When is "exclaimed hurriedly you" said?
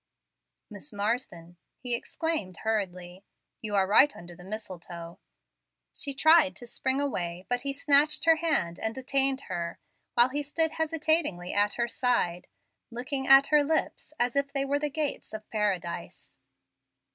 1.93-3.75